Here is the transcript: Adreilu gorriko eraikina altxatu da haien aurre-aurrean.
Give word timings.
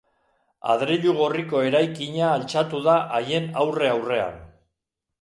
Adreilu 0.75 1.13
gorriko 1.19 1.61
eraikina 1.67 2.25
altxatu 2.39 2.83
da 2.91 2.99
haien 3.21 3.49
aurre-aurrean. 3.67 4.45